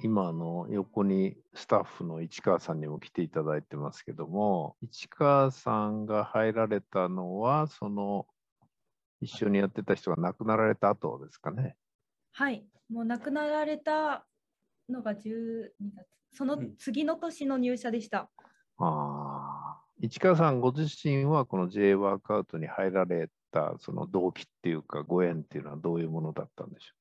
[0.00, 8.26] 今の横にスタッフの市川さんにも来ていただいてますけども、市川さんが入られたのは、その
[9.20, 11.76] 一緒にやってた人が亡くなられた後ですかね。
[12.32, 14.24] はい、もう亡くなられた
[14.88, 18.30] のが12月、その次の年の入社でした。
[18.78, 19.78] ああ。
[20.00, 26.92] 市川さんご自身はこの J ワークアウトに入られたその動機っていうかご縁っていうのはどういうものだったんでし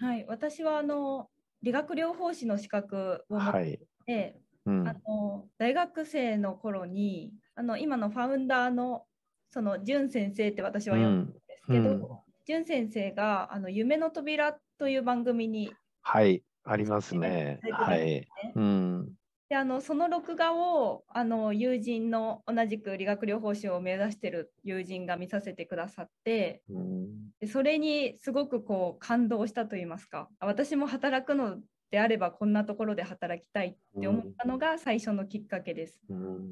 [0.00, 1.28] はい、私はあの
[1.62, 3.80] 理学療法士の資格を持っはい。
[4.06, 4.94] て、うんあ。
[5.06, 9.06] の大学生の頃にあの今のファウンダーの
[9.50, 16.42] その淳先生って私は呼ぶんですけど、うん淳先生があの夢の扉という番組にはい。
[16.64, 17.60] ありますね。
[17.70, 18.26] はい。
[18.56, 19.14] うん。
[19.52, 27.06] であのその録画をあの友人の同じく理学療法士を目指してる友人が見させてくださってうん
[27.38, 31.58] でそれにすごくこう感動したと言いますかあ私も働くの
[31.90, 36.00] であればこんなところで働きたいって思ったのが最初のきっかけです。
[36.08, 36.48] うん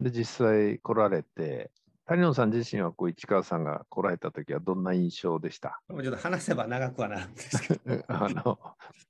[0.00, 1.70] で、実際来られて、
[2.06, 5.80] 谷野さん自身はこう市川さんが来られた時はどんな印象でした？
[5.88, 8.58] もうちょっと話せば長くはなるんですけど、 あの、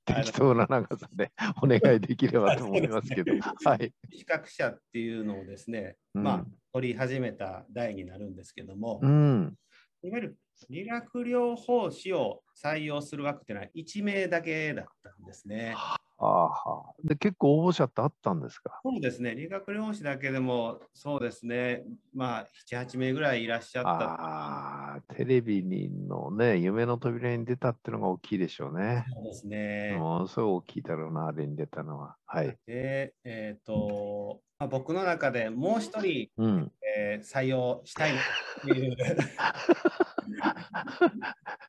[0.05, 3.33] 適当な長さでお願いできればと思いますけど。
[3.65, 3.93] はい。
[4.13, 9.57] 資格者っていうのをですね、うんまあ、取り始めた代になるんですけども、うん。
[10.01, 10.37] いわゆる
[10.69, 15.75] 理学療法士を採用する枠っていうのは1名だけだったんですね。
[16.17, 16.93] ああはあ。
[17.03, 18.79] で、結構応募者ってあったんですか？
[18.83, 23.89] そうですね、理学療法士だけでも、そうですね、まあ、7、8名ぐらいいらっしゃった。
[23.91, 29.05] ああ、テレビのね、夢の扉に出たっていうのが大きいでしょうね。
[29.13, 29.97] そうですね。
[29.99, 32.15] ものすごい大きいだろうな、あれに出たのは。
[32.25, 32.57] はい。
[32.65, 36.71] で、えっ、と、まあ、僕の中でもう一人、うん。
[36.97, 38.23] えー採用したいなっ
[38.63, 38.95] ていう、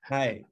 [0.03, 0.45] はい、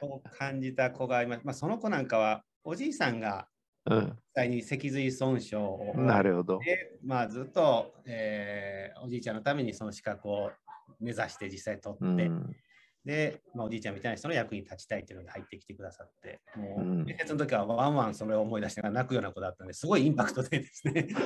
[0.00, 1.42] そう感じた子がいます。
[1.44, 3.48] まあ、その子なんかは、おじいさんが
[3.86, 4.06] うん。
[4.08, 6.58] 実際に脊髄損傷をなるほど。
[6.58, 10.50] で、まあ、ずっと、えーおじいちゃんのためにその資格を
[11.00, 12.54] 目指して実際取って、うん。
[13.04, 21.08] で、まあ、おじいちゃんみたいな人の役に立ちたいっていうので入ってきてくださって、もう、うん面接の時はワンワンそれを思い出しながら泣くような子だったので、すごいインパクトでですね。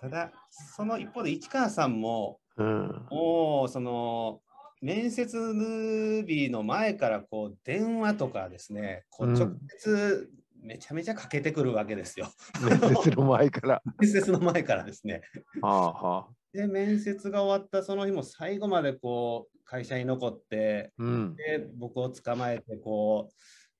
[0.00, 3.06] ただ、その一方で市川さんも、うん。
[3.10, 4.42] もうその
[4.84, 10.28] 面接日の前からこう電話とかですね、こううん直接
[10.60, 12.28] めちゃめちゃかけてくるわけですよ。
[12.60, 13.82] 面接の前から。
[13.98, 15.22] 面接の前からですね。
[15.62, 16.28] はあはあ。
[16.52, 21.34] で、面接が終わったその日も最後までこう会社に残って、うん。
[21.34, 23.30] で僕を捕まえてこ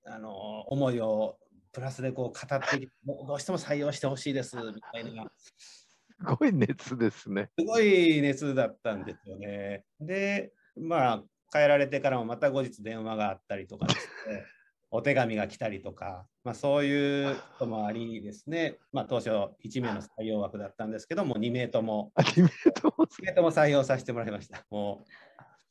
[0.07, 1.37] うあの思いを
[1.73, 7.51] プラスでこう語って どうしても採用してほしいですみたいなすごい熱ですね。
[7.59, 9.85] すごい熱だったんですよね。
[10.01, 14.45] でまあ帰られてからもまた後日電話があったりとかですね。
[14.91, 22.12] お手紙が来たりとか、まあ、そういうこともありですね、まあ、当初1名の採用枠だったんですけども2名とも。
[22.15, 23.05] アニメートも。
[23.05, 24.65] 2名とも採用させてもらいました。
[24.71, 25.11] もう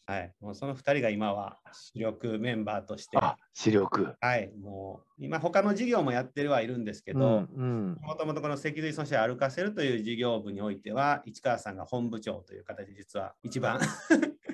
[0.06, 4.16] はい、もうその2人が今は主力メンバーとして、あ、視力。
[4.20, 7.98] はい、もう今他の事業もやってはいるんですけうんど、うん。
[8.02, 13.80] もともとこの脊髄損傷を歩かせるという事業部においては、市川さんが本部長という形で実は一番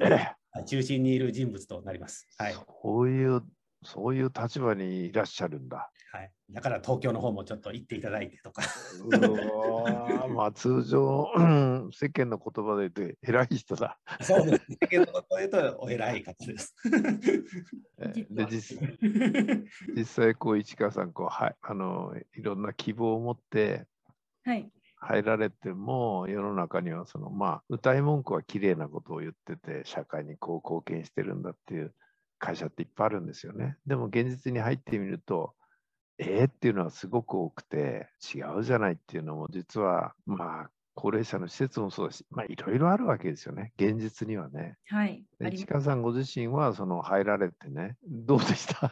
[0.02, 2.28] え中心にいる人物となります。
[2.38, 2.54] はい。
[2.54, 3.44] そういう、
[3.84, 5.92] そういう立場にいらっしゃるんだ。
[6.12, 8.64] はい、だから東京の方もちょっと行っていただいてとか。
[9.04, 14.00] うわーまあ通常、うん世間の言葉で言うと偉い人だ。
[14.22, 14.78] そうですね。
[14.90, 16.76] けど、こういうとお偉い方です。
[18.00, 18.80] えーで実
[19.96, 23.86] 実際こう市川さんこうはいあのいろんな希望を持って
[24.44, 31.94] はい、入られても世の中にはそのまあ歌い文句は綺麗なことを言ってて社会にこう貢献してるんだっていう
[32.38, 33.78] 会社っていっぱいあるんですよね。
[33.86, 35.54] でも現実に入ってみると
[36.20, 44.75] えー、っていうのはすごく多くて違うじゃないっていうのも実はまあ高齢者の施設もそうだしまあいろいろあるわけですよね現実にはね。
[44.88, 48.92] はい、市川さんご自身はその入られてねどうでした？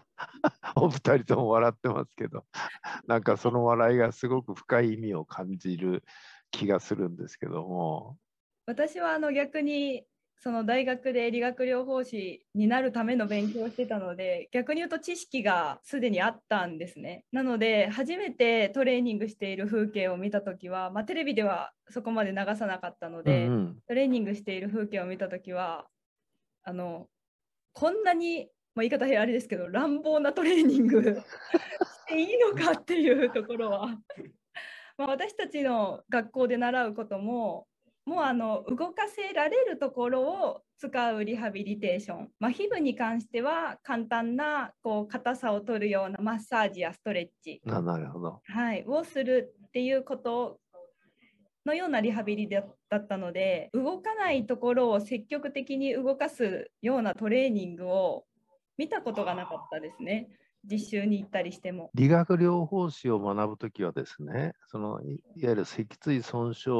[0.80, 2.44] お二人とも笑ってますけど
[3.06, 6.04] なんかその笑いがすごく深い意味を感じる
[6.50, 8.16] 気がするんですけども
[8.66, 10.04] 私はあの逆に
[10.42, 17.24] その大学で理学療法士になるための勉強をしてたので逆に言うと知識がすでにあったんですね。
[17.30, 25.86] なので初めてトレーニングしている風景を見た時は、まあ、テレビではそこまで流さなかったので、うんうんトレーニングしている風景を見た時は
[26.62, 27.06] あの
[27.72, 28.48] こんなに、
[28.80, 33.98] まあ、言い方あれですけど乱暴なトレーニングしていいのかっていうところは。
[34.96, 37.66] まあ私たちの学校で習うことも
[38.06, 48.40] もうあの動かせられるところを使うリハビリテーション、まあ、皮膚に関しては簡単なこう硬さを取るようなマッサージやストレッチ、あなるほど。
[48.44, 50.58] はい、をするっていうこと
[51.66, 58.24] のようなリハビリだだったので動かないところを積極的に動かすようなトレーニングを
[58.80, 60.30] 見たことがなかったですね
[60.64, 61.90] 実習に行ったりしても。
[61.94, 66.70] 理学療法士を学ぶときはですね、そのいいわゆる脊椎損傷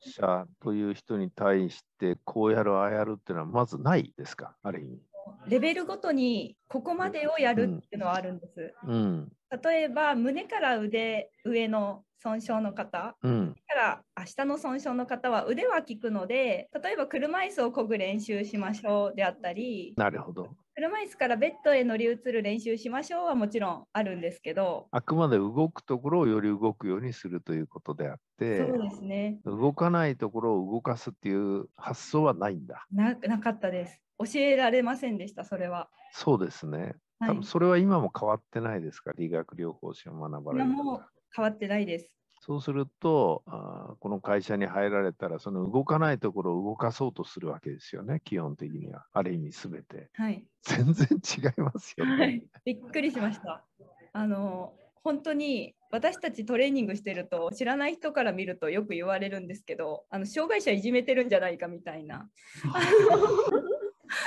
[0.00, 5.00] 者という人に対してこうやるああやるっていうのはまずないですか、ある意味。
[5.48, 8.74] レベルごとにここまでをやるっていうのはあるんです。
[8.86, 20.48] うん、例えば胸から腕上の損傷の方うん、から明日の損傷の方は腕は効くので例えば車椅子を漕ぐ練習しましょうであったりなるほど。
[20.80, 32.86] 車椅子からベッドへ乗り移る練習しましょうはもちろんあるんですけどあくまで動くところをより動くようにするということであって、そうですね動かないところを動かすっていう発想はないんだ。
[32.90, 35.90] ななかったです教えられませんでしたそれは。
[36.14, 36.78] そうですね。
[36.78, 36.94] はい
[37.28, 41.04] 多分それは今も変わってないですか、理学療法士を学ばれる今も方。
[41.36, 42.19] 変わってないです。
[42.40, 49.04] そうするとあー、この会社に入られたら、その動かないところを動かそうとするわけですよね、基本的には。
[49.12, 50.08] ある意味すべて。
[50.14, 52.36] はい全然違いますよはね。
[52.36, 53.64] い、びっくりしました。
[54.12, 62.28] あの本当に私たちトレーニングしてると知らない人から見るとよく言われるんですけどあの障害者いじめてるんじゃないかみたいな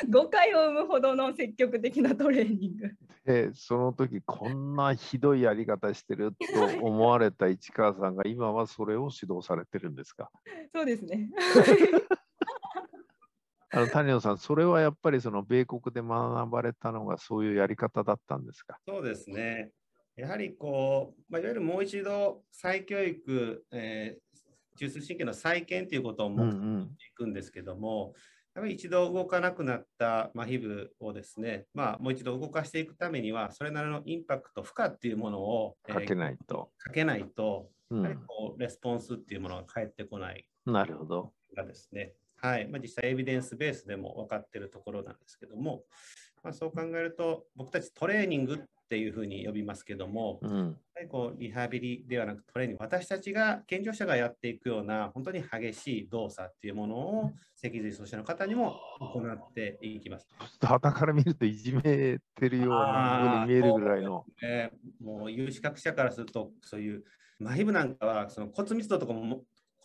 [0.09, 2.91] 誤解を生むほどの積極的なトレーニング。
[3.25, 6.37] で、その時こんなひどいやり方してると
[6.85, 10.29] 思われた市川さんが、今はそれを指導されてるんですか？
[10.73, 11.29] そうですね。
[13.75, 18.79] あの谷野さん、それはやっぱりその米国で学ばれたのがそういうやり方だったんですか？
[18.87, 19.71] そうですね。
[20.15, 24.23] やはりこう、まあ、いわゆるもう一度再教育、えー
[24.75, 28.15] 中枢神経の再建ということをうんう目的にいくんですけども、
[28.55, 36.69] やっぱり一度動かなくなった麻痺部をですね、まあ、もう一度動かしていくためには、それなりのインパクト、負荷っていうものを、えーかけないと。
[36.77, 40.45] かけないと、うん、やはりこうレスポンスっていうものが返ってこない。
[40.65, 41.33] なるほど。
[41.55, 42.67] がですね、はい。
[42.67, 45.83] まあ、実際エビデンスベースでも分かっているところなんですけども、
[46.43, 48.57] まあ、そう考えると、僕たちトレーニングっ
[48.89, 60.27] ていうふうに呼びますけども、うん、りこうリハビリではなくトレーニング、私たちが健常者がやっていくような本当に激しい動作っていうものを脊髄損傷の方にも行っていきます。
[60.61, 64.25] 旗から見るといじめてるような風に見えるぐらいの。
[64.41, 67.03] えーもう有資格者からすると、そういう
[67.43, 69.43] 麻痺部なんかはその骨密度とかも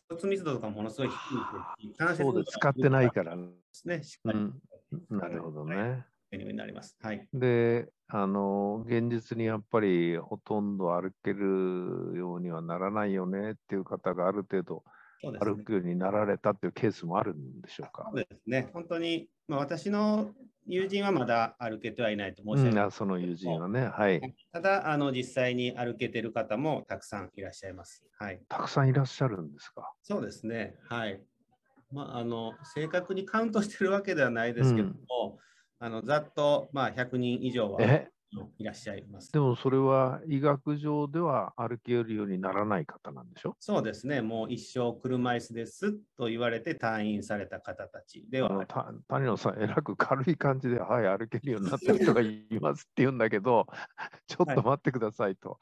[0.08, 3.34] 骨密度とかもものすごい低いし、関節そうです、使ってないから。
[3.34, 4.54] うですね、しっかりん、
[5.10, 6.04] なるほどね。
[6.30, 6.96] メニューになります。
[7.00, 7.26] はい。
[7.32, 14.84] で、あの、現実にやっぱりほとんど歩けるようにはならないよねっていう方がある程度
[15.40, 18.12] 歩くようになられたっていうケースもあるんでしょうかそ。
[18.12, 18.70] うですね。
[18.72, 20.32] 本当に、まあ、私の
[20.66, 24.34] 友人はまだ歩けてはいないと申しうん、上げあその友人はね、はい。
[24.52, 28.04] ただ、あの実際に歩けてる方もたくさんいらっしゃいます。
[28.18, 28.40] はい。
[28.48, 29.90] たくさんいらっしゃるんですか？
[30.02, 30.76] そうですね。
[30.88, 31.22] はい。
[31.90, 35.38] まあ、あの正確にカウントしてるわけではないですけども、
[35.80, 38.10] あのざっと、まあ、100人以上はえ？
[38.58, 39.32] いらっしゃいます。
[39.32, 39.38] で。
[39.38, 43.56] もそれは医学上では歩けるようにならない方なんでしょ？
[43.60, 44.20] そうですね。
[44.20, 53.66] もう一生車椅子ですと言われて退院された方たちではあのた谷野さん、えらく軽い感じで、はい、歩けるようになった人がいますって言うんだけど、
[54.28, 55.58] ちょっと待ってくださいと、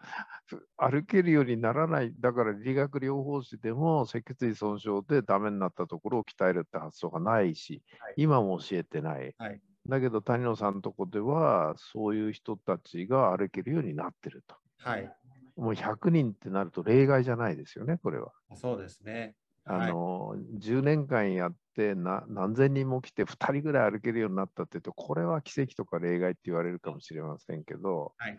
[0.76, 8.14] 歩けるようにならない、だから理学療法士でも脊椎損傷でダメになったところを鍛えるって発想がないし、はい。
[8.16, 9.34] 今も教えてない。
[9.38, 14.56] はいだけど谷野さんのとこでは、そういう人たちが歩けるようになってると。
[14.78, 15.12] はい。
[15.56, 18.32] もう100人ってなると例外じゃないですよね、これは。
[18.54, 19.34] そうですね。
[19.64, 28.38] あの、10年間やってな何千人も来て2人ぐらい歩けるようになったって言うと、これは奇跡とか例外って言われるかもしれませんけど、はい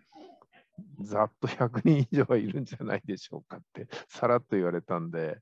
[1.01, 5.39] ざっと100人以上はいるんじゃないでしょうかって、さらっと言われたんで、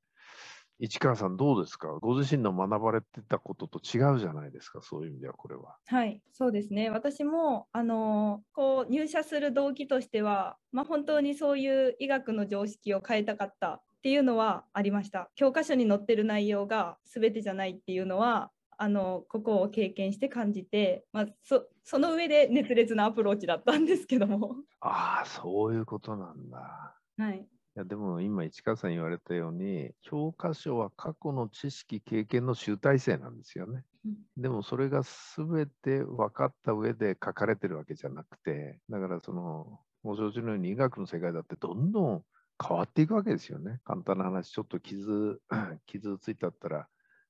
[0.79, 1.87] 市川さんどうですか？
[2.01, 5.77] ご自身の学ばれてたことと違うじゃないですか、そういう意味ではこれは。
[5.87, 6.89] はい、そうですね。
[6.89, 15.29] 私もあのこう入社する動機としては、まあ、本当にそういう医学の常識を変えたかったっていうのはありました。
[15.35, 24.57] 教科書に載ってる内容が全てじゃないっていうのはあのここを経験して感じて、まあ、そその上で熱烈なアプローチだったんですけども。
[24.81, 26.97] ああ、そういうことなんだ。
[27.17, 33.83] はい、いやでも今、市川さん言われたように、教科書は過去の知識、経験の集大成なんですよね。
[34.05, 42.23] うんでもそれが全て分かった上で書かれてるわけじゃなくて、だからその、ご承知のように医学の世界だってどんどん
[42.65, 43.81] 変わっていくわけですよね。
[43.83, 45.41] 簡単な話、ちょっと傷、
[45.85, 46.87] 傷ついたったら、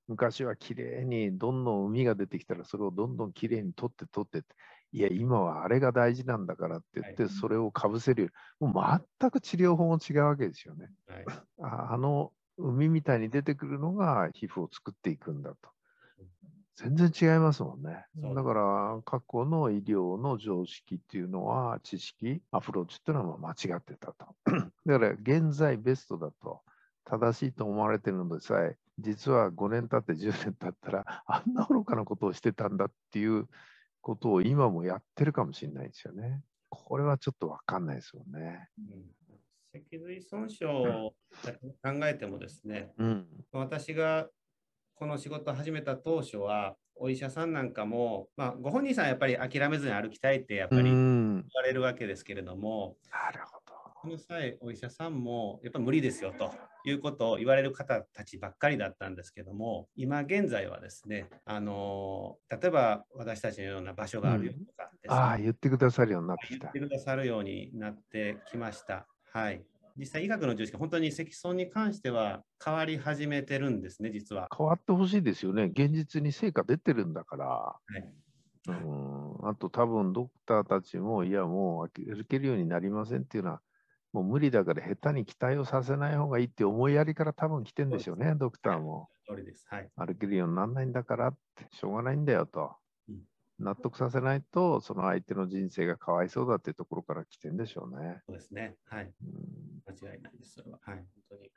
[0.07, 4.55] 昔はきれいにどんどん海が出てきたらそれをどんどんきれいに取って取ってって
[4.95, 8.29] いや今はあれが大事なんだからって言って、はいそれをかぶせるよ
[8.61, 10.89] りもう全く治療法も違うわけですよね。
[11.05, 11.25] はい
[11.61, 15.69] ああの海みたいに出てくるのが皮膚を作っていくんだと。
[16.75, 18.05] 全然違いますもんね。
[18.15, 24.35] だから過去の医療の常識っていうのは知識、アプローチっていうのは間違ってたと。
[24.85, 26.61] だから現在ベストだと
[27.03, 33.47] 正しいと思われてるのでさえ、実は5年経って10年経ったらあんな愚かなことをしてたんだっていう
[34.05, 36.43] ことを今もやってるかもしれないですよね。
[36.69, 38.69] これはちょっとわかんないですよね。
[38.77, 39.11] うん
[39.73, 41.15] 脊髄損傷を
[41.83, 43.45] 考えてもですね、うん。
[43.51, 44.29] 私が
[44.95, 51.01] この仕事を始めた当初は、お医者さんなんかも、まあ、ご本人さんはやっぱり諦めずに歩きたいってやっぱうり言
[51.39, 51.51] ん。
[51.55, 53.64] われるわけですけれども、なるほど。
[54.05, 56.53] この際、お医者さんもやっぱ無理ですよと
[56.87, 66.95] いうことを言われる方たちばっかりだったんですけども、今現在はですね、あの例えば私たちのような場所があるよとかですね、ああ、言ってくださるようになってきた言って。
[66.95, 69.07] くださるようになってきました。
[69.33, 69.65] はい。
[69.97, 74.49] 実際、医学の常識、本当に積損に関しては変わり始めてるんですね、実は。
[74.55, 75.71] 変わってほしいですよね。
[75.73, 77.45] 現実に成果出てるんだから。
[77.47, 78.25] はい
[78.67, 83.61] うん、あと多分ドクターたちも、いやもう歩けるようになりませんっていうのは、
[84.15, 89.09] もう無理だから下手に期待をさせない方がいいって思いやりから多分来てんでしょうね、ドクターも。
[89.67, 89.89] はい。
[89.97, 92.77] 歩けるようにならないんだからって、しょうがないんだよと
[93.09, 93.19] うん。
[93.59, 98.21] 納得させないと、その相手の人生がかわいそうだっていうところから来てんでしょうね。
[98.25, 98.77] そうですね。
[98.85, 99.03] はい。
[99.03, 100.53] うん間違いないです。
[100.53, 100.79] それは。
[100.81, 100.95] はい。
[100.95, 101.51] 本当に。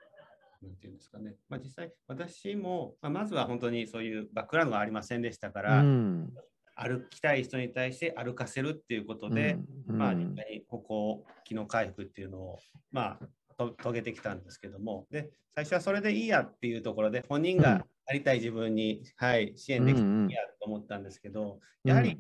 [0.63, 1.37] なんていうんですかね。
[1.49, 6.35] まあ、実際、私も、まあ、まずは本当にそういうバックグラウンドがありませんでしたから、うん
[6.81, 10.21] 歩きたい人に対して歩かせるっていうことで、まあ、うん。
[10.21, 12.59] うん実際に歩行機能回復っていうのを、
[12.93, 17.63] まあ、と遂げてきたんですけども、で、最初はそれでいいやっていうところで、本人うん。
[17.63, 22.19] がありたい自分に、はい、支援できていいやと思ったんですけど、やはり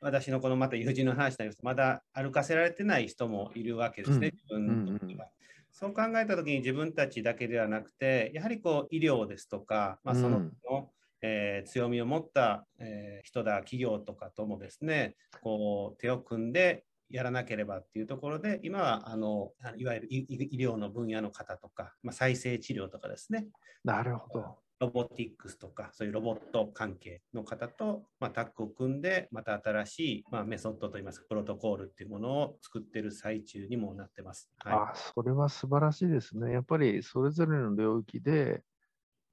[0.00, 5.28] 私のこのまた友人の話になりますと、まだ歩かせられてない人もいるわけですね、自分にとっては。
[5.72, 10.52] そう考えたときに自分たちだけではなくて、やはりこう医療ですとか、まあ、そのうん。
[10.70, 10.90] の、
[11.22, 23.46] えー強みを持った、えー人だ、企業とかともですね、こう手を組んでやらなければっていうところで、今はあのあいわゆる医医療の分野の方とか、まあ、再生治療とかですね、
[23.84, 24.58] なるほど。
[24.80, 34.50] ロボティックスとか、そういうロボット関係の方と、まあ、タッグを組んで、また新しい、まあ、メソッドといいますか、プロトコールっていうものを作ってる最中にもなってます。
[34.64, 36.52] はあそれは素晴らしいですね。
[36.52, 38.62] やっぱりそれぞれの領域で、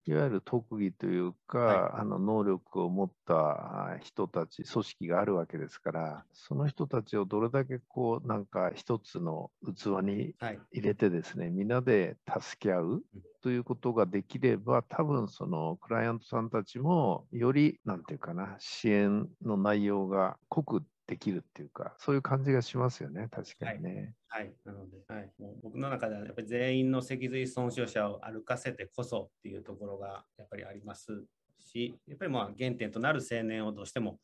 [0.07, 10.45] いわゆる特技というか、はあの能力を持ったあ人たち、組織があるわけですから、その人たちをどれだけこう、なんか一つの器にい。
[10.45, 10.67] はい。
[10.71, 13.03] 入れてですね、みんなで助け合う
[13.41, 24.15] ということができれば、多分そのクライアントさんたちも、より、なんていうかな、支援の内容が濃くできるっていうか、そういう感じがしますよね、確かにね。
[24.29, 24.53] はい。
[24.65, 25.33] なので、はい、
[25.79, 31.23] の中ではやっぱり全員の脊髄損傷者を歩かせてこそっていうところがやっぱりあります
[31.59, 34.19] し、やっぱりまあ原点となる青年をどうしても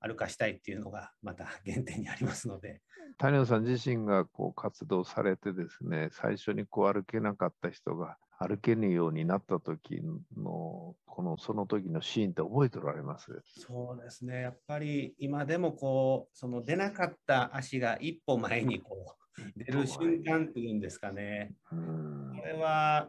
[0.00, 2.80] 歩かしたいっていうのがまた原点にありますので、
[3.16, 10.00] 谷野さん自身がこう活動されてですね、最初にこう歩けなかった人が歩けるようになった時
[10.36, 13.26] の、このその時のシーンって覚えておられます？
[13.44, 19.17] そうですね、やっぱり今でもこう、その出なかった足が一歩前にこう
[19.56, 23.08] 出る瞬間っていうんですかね、うんこれは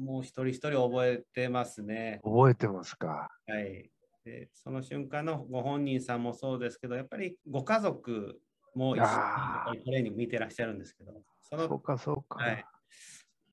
[0.00, 2.20] もう一人一人覚えてますね。
[2.24, 3.90] 覚えてますかはい。
[4.24, 8.40] でその瞬間のご本人さんもそうですけど、やっぱりご家族
[8.74, 12.42] も一緒にトレーニング見てらっしゃるんですけど、そのそうか、そうか。
[12.42, 12.64] はい、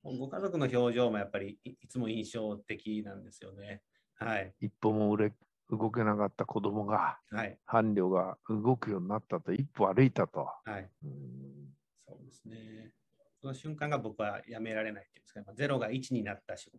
[0.02, 3.82] ご家族の表情もやっぱりいいつも印象的なんですよね。
[4.16, 4.54] はい。
[4.60, 5.32] 一歩も売れ
[5.70, 7.58] 動けなかった子供が、はい。
[7.66, 10.48] 伴侶が動くようになったと、一歩歩いたと。
[10.64, 10.90] はい。
[11.04, 11.77] うん
[12.08, 12.92] そうですね。
[13.40, 16.72] その瞬間が僕はやめられないっていうんですか、まあ、0が1になった瞬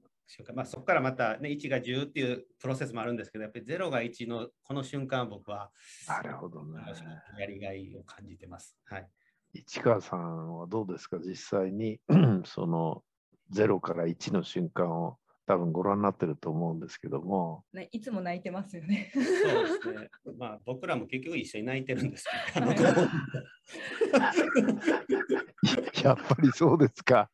[0.45, 5.71] 間、まあ、そこからまた、ね、1が10っていうプロセスもあるんですけど、やっぱり0が1のこの瞬間、僕は
[6.07, 6.81] なるほどね。
[7.39, 8.75] やりがいを感じてます。
[8.85, 9.07] はい。
[9.53, 11.17] 市川さんはどうですか？
[11.19, 11.99] 実際に
[12.45, 13.03] その
[13.53, 15.17] 0から1の瞬間を
[15.47, 19.11] 多分ご覧になってると思うんですけども、ねいつも泣いてますよね。
[19.87, 20.09] ね。
[20.37, 22.67] まあ、僕らも結局一緒に泣いてるんですけど、
[26.03, 27.29] やっぱりそうですか。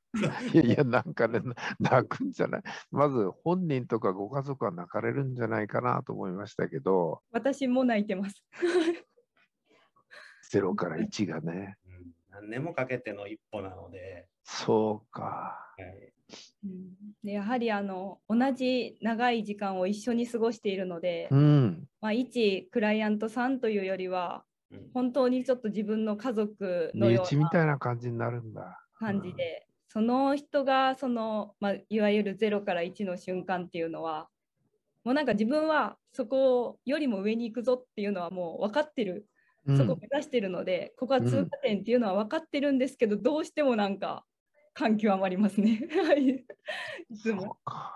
[0.53, 1.41] いやいや、なんかね、
[1.79, 2.63] 泣くんじゃない。
[2.91, 8.43] まず本人とかご家族は泣かれるんじゃないかなと思いましたけど、私も泣いてます。
[10.51, 11.77] 0から1がね。
[11.87, 11.95] うん
[12.35, 15.73] 何年もかけての一歩なので、そうか。
[15.77, 16.13] はい、
[17.23, 21.87] やはりあの同じ長い時間を一緒に過ごしているので、うん。
[22.01, 28.79] まあ、一クライアントさんというよりはうん本当にちょっと自分の家族の身ような内みたいな感じになるんだ。
[28.95, 34.27] 感じで、その人がその、まあ、いわゆる0から1の瞬間っていうのは
[35.03, 39.27] もうなんか自分はそこよりも上に行くぞっていうのはもう分かってる、
[39.67, 39.77] うん。
[39.77, 44.25] そこを目指してるのでここは通過点っていうのは分かってるんですけど、どうしてもなんか
[44.75, 45.87] 感極まりますね。
[46.05, 46.45] はい
[47.09, 47.93] いつもか。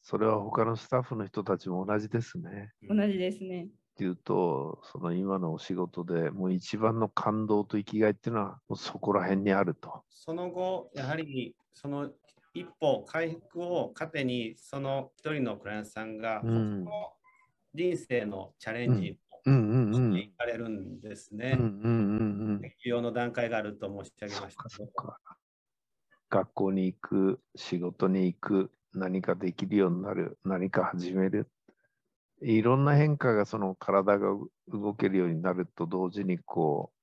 [0.00, 2.72] それは他のスタッフの人たちも同じですね。
[2.88, 3.64] 同じですね。
[3.64, 10.04] っていうと、その今のお仕事でもう一番の感動と生きがいっていうのはもうそこら辺にあると。
[10.08, 12.10] その後、やはりその
[12.54, 16.86] 一歩回復を糧に、その一人のクライアントさんが、うん
[17.72, 20.12] 人生のチャレンジうんうんをうん。
[20.12, 21.56] していかれるんですね。
[21.58, 22.60] うんうんうんうん。
[22.60, 24.64] 適用の段階があると申し上げました。
[26.30, 31.48] 学校に行く、仕事に行く、何かできるようになる、何か始める。
[32.40, 34.28] いろんな変化がその体が
[34.68, 37.00] 動けるようになると同時にこう、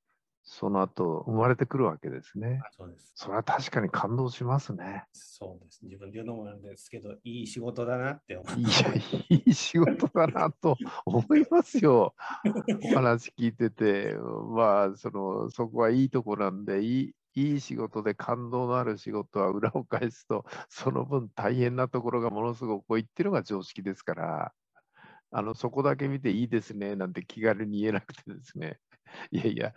[0.50, 2.62] その後生まれてくるわけですね。
[2.66, 3.12] あそうです。
[3.16, 5.04] それは確かに感動しますね。
[5.12, 5.80] そうです。
[5.84, 8.60] 自分で言うのもなんですけど、いい仕事だなって思う。
[8.60, 8.70] いや、
[9.30, 12.16] いい仕事だなと思いますよ。
[12.86, 14.16] お話聞いてて、
[14.56, 24.54] まあ、その、そこはいいとこなんで、いい、いい仕事で感動のある仕事は裏を返すと、 その分大変なところがものすごく多いっていうのが常識ですから、
[25.32, 28.80] あの、そこだけ見ていいですね、なんて気軽に言えなくてですね。
[29.32, 29.74] いやいや、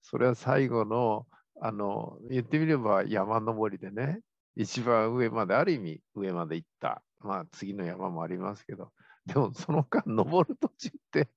[0.00, 1.26] それは最後の、
[1.60, 4.20] あの、言ってみれば山登りでね、
[4.54, 7.02] 一番上まで、ある意味上まで行った。
[7.20, 8.92] まあ次の山もありますけど、
[9.26, 11.30] でもその間登る途中って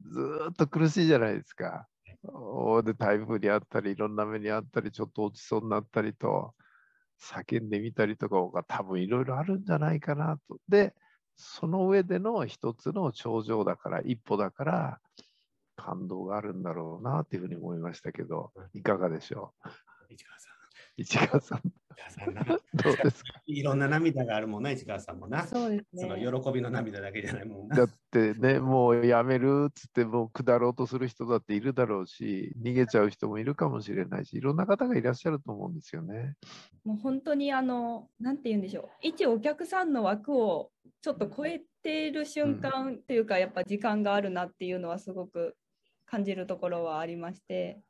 [0.00, 1.88] ずっと苦しいじゃないですか。
[2.84, 6.54] で台風にあったり、いろんな目にあったり、ちょっと落ちそうになったりと、
[7.20, 10.58] 叫んでみたりとかが多分いろいろあるんじゃないかなと。
[10.68, 10.94] で、
[11.36, 15.00] その上での一つの頂上だから、一歩だから、
[15.76, 19.52] 感動があるんだろうなっていうふうに思いましたけど、いかがでしょ。
[20.08, 20.14] う？
[20.14, 20.52] 市川さん、
[20.96, 21.70] 市川さんな
[22.74, 23.42] どうですか？
[23.46, 25.46] いろんな涙があるもんな、市川さんもな。
[25.46, 26.22] そうですそのね。
[26.42, 27.76] 喜びの涙だけじゃないもんな。
[27.76, 36.34] だってね、もうやめるっつって、もう下ろうとする人だっているだろうし、逃げちゃう人もいるかもしれないし、いろんな方がいらっしゃると思うんですよね。
[36.84, 38.88] もう本当にあの、なんて言うんでしょう。
[39.00, 40.70] 一お客さんの枠を
[41.02, 45.56] ちょっと超えている瞬間っていうか、やっぱ時間があるなっていうのはすごく
[46.04, 47.80] 感じるところはありまして、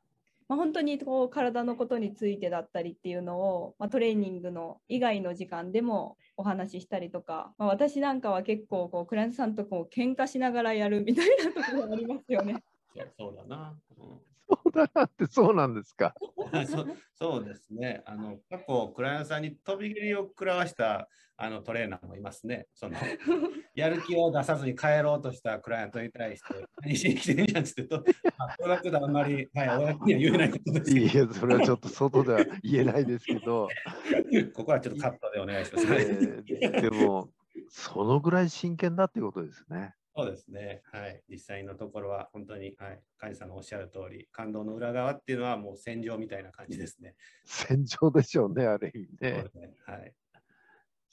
[0.49, 12.63] まあ、本当にこう体のことについてだったりっていうのを、まあ、トレーニングの以外の時間でもお話ししたりとか、まあ、私なんかは結構こうクライアントさんとこう喧嘩しながらやるみたいなところがありますよね。
[12.95, 13.77] そうそうだな。
[13.97, 16.15] うんそうだなってそうなんですか？
[16.65, 18.01] そうそうですね。
[18.05, 22.67] あの過去、クライアントさんに飛び切りを食らわしたあのトレーナーもいますね。
[22.73, 22.95] その
[23.75, 28.03] やる気を出さずに帰ろうとしたクライアントに対して、何しに来てんやんっつってと、
[28.37, 33.69] まあ、これはちょっとあんまり、はい、公には言えないことですけいや、それはちょっと外では言えないですけど、ど、
[34.53, 35.87] ここはちょっとカットでお願いします。
[35.87, 37.29] えーでも、
[37.69, 39.95] そのぐらい真剣だっていうことですね。
[40.15, 40.81] そうですね。
[40.91, 41.21] はい。
[41.29, 42.99] 実際のところは本当に、はい。
[43.19, 47.15] カジさんのおっしゃる通り、感動の裏側っていうのはもう戦場みたいな感じですね。
[47.45, 49.73] 戦場でしょうね、ある意味ねね。
[49.85, 50.13] はい。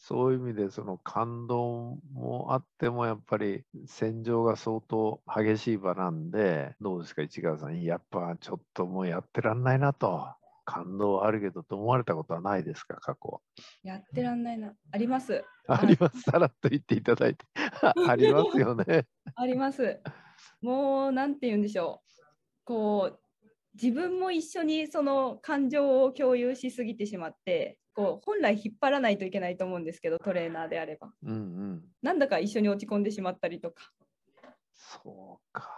[0.07, 7.83] そういう意味で、その感動もあっても、やっぱり戦場が相当激しい場なんで、どうですか、市川さん。
[7.83, 10.27] やっぱちょっともうやってらんないなと。
[10.67, 13.41] 感動はあるけど、と思われたことはないですか、過去。
[13.83, 14.75] やってらんないな。
[14.93, 15.43] あります。
[15.69, 16.21] あります。
[16.21, 17.47] さらっと言っていただいて。
[18.07, 19.07] ありますよね。
[19.37, 20.03] あります。
[20.61, 22.25] もう、なんて言うんでしょう。
[22.65, 23.21] こう、
[23.73, 31.13] 自分も一緒にその感情を共有しすぎてしまって、こう本来引っ張らないといけないと思うんですけど、トレーナーであれば。
[31.23, 31.85] うんうん。
[32.03, 33.93] なんだか一緒に落ち込んでしまったりとか。
[34.73, 35.71] そうか。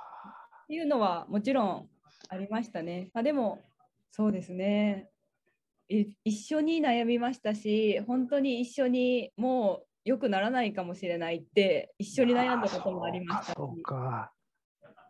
[0.64, 1.88] っていうのはもちろん
[2.28, 3.10] ありましたね。
[3.14, 3.62] まあ、でも、
[4.10, 5.10] そうですね。
[5.88, 13.54] い一緒に悩みましたし、本当に一緒にもう良くならないかもしれないって、一緒に悩んだこともありましたし。
[13.56, 14.32] そうか。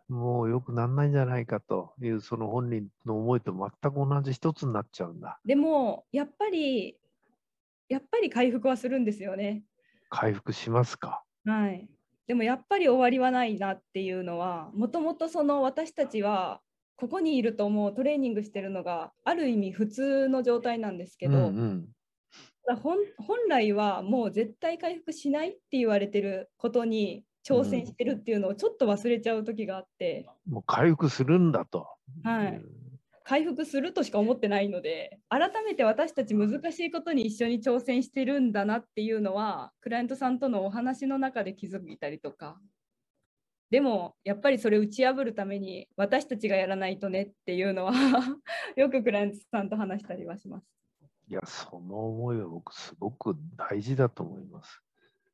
[0.09, 5.39] もう良くならないんじゃないかという、その本人の思いと全く同じ一つになっちゃうんだ。
[5.45, 6.97] でも、やっぱり、
[7.89, 9.63] やっぱり回復はするんですよね。
[10.09, 11.23] 回復しますか？
[11.45, 11.89] はい。
[12.27, 16.61] でもやっぱり終わりはないなっていうのは、もともとその私たちは、
[16.95, 21.87] ここにいるともうトレーニングしてるのがある意味普通の状態なんですけど、うんうん、
[22.75, 22.97] 本
[23.49, 31.87] 来はもう絶対回復しないって言われてることに挑戦してるっていうのをちょっと忘れちゃう時があって、もう回復するんだと。
[32.23, 32.61] はい
[33.29, 42.57] 回復するとしか思ってないので改めて私たち難しいことに一緒に挑戦してるんだなっていうのはクライアントさんとのお話の中で気づいたりとか
[43.69, 47.91] でもやっぱりそれ打ち破るために私たちがやらないとねっていうのは
[48.77, 50.65] よくクライアントさんと話したりはします。
[51.29, 54.81] いや、その思いは僕すごく大事だと思います。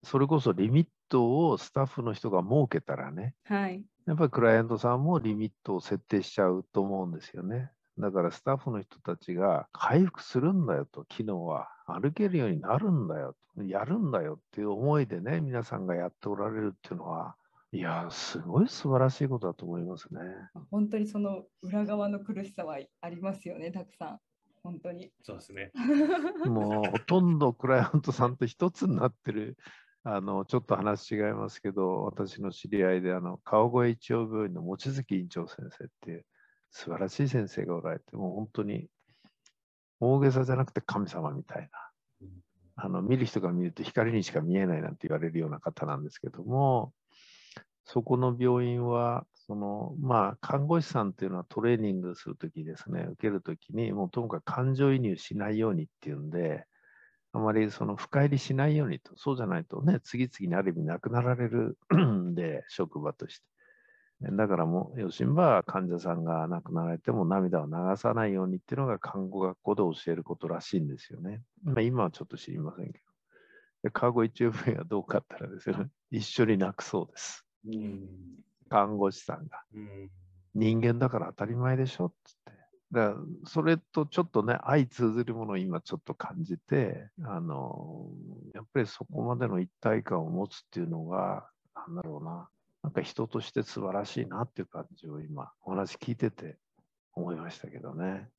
[0.01, 7.69] それこそリミットをスタッフの人が設けたらね、はい、やっぱりクライアントさんもリミットを設定しちゃうと思うんですよね。
[7.99, 17.35] だからスタッフの人たちが回復するんだよと、機能は歩けるようになるんだよ、やるんだよっていう思いでね、皆さんがやっておられるっていうのは、
[17.71, 20.19] いや、すごい素晴らしいことだと思いますね。
[20.71, 24.19] 本当にその裏側の苦しさはありますよね、たくさん。
[24.63, 25.11] 本当に。
[25.21, 25.71] そうですね。
[26.45, 29.57] もうほとんどクライアントさんと一つになってる、
[30.05, 36.25] あの、ちょっと話違いますけど、私の知り合いで、あの、川越一応病院の望月院長先生っていう
[36.71, 38.87] 素晴らしい先生がおられて、もう本当に
[39.99, 41.69] 大げさじゃなくて神様みたいな。
[42.75, 46.91] あの見る人が見ると光にしか見えないなんて言われるような方なんですけども、
[47.85, 56.65] そこの病院は、その、まあ、看護師さんっていうのはトレーニングするときですね、受けるときに、もうともかく感情移入しないようにっていうんで、
[57.33, 63.45] あまりその深入りしないようにと、そうじゃないとね、次々にある意味なくなられるんで、職場として。
[64.31, 71.41] だからもう、余震は患者さんが亡くなられても涙を流さないようにっていうのが看護学校で教えることらしいんですよね。
[71.63, 72.99] まあ、今はちょっと知りませんけ
[73.83, 73.91] ど。
[73.91, 77.45] 看護一応分はどうかったらですね、一緒に泣くそうです。
[78.69, 79.63] 看護師さんが、
[80.53, 82.62] 人間だから当たり前でしょっつって。
[82.93, 88.07] だからそれとちょっとね、相通ずるものを今ちょっと感じて、あの、
[88.53, 92.47] やっぱりそこまでの一体感を持つっていうのが、何だろうな、
[92.83, 96.59] なんか人として素晴らしいなっていう感じを今、お話聞いてて
[97.13, 98.29] 思いましたけどね。